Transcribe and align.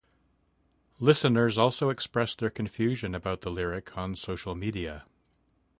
Listeners 0.99 1.59
also 1.59 1.91
expressed 1.91 2.39
their 2.39 2.49
confusion 2.49 3.13
about 3.13 3.41
the 3.41 3.51
lyric 3.51 3.95
on 3.95 4.15
social 4.15 4.55
media. 4.55 5.05